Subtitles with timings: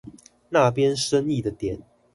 [0.49, 1.83] 那邊生意的點